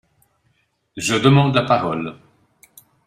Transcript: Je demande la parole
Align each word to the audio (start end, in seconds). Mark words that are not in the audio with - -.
Je 0.97 1.13
demande 1.13 1.53
la 1.53 1.61
parole 1.61 2.15